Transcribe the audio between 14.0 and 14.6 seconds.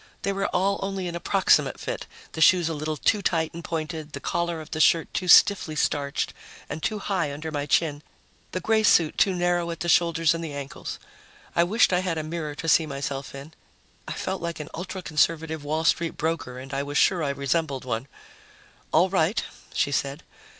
I felt like